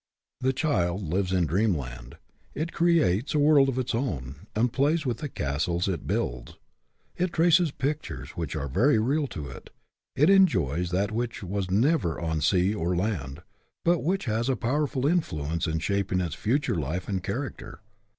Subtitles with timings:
[0.39, 2.17] The child lives in dreamland.
[2.55, 6.55] It creates a world of its own, and plays with the castles it builds.
[7.17, 9.69] It traces pictures which are very real to it;
[10.15, 13.43] it enjoys that which was never on sea or land,
[13.85, 17.81] but which has a powerful influence in shaping its future life and character.